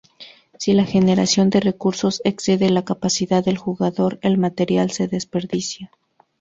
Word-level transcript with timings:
Si 0.57 0.73
la 0.73 0.85
generación 0.87 1.51
de 1.51 1.59
recursos 1.59 2.23
excede 2.25 2.71
la 2.71 2.83
capacidad 2.83 3.45
del 3.45 3.59
jugador, 3.59 4.17
el 4.23 4.39
material 4.39 4.89
se 4.89 5.07
desperdicia. 5.07 5.91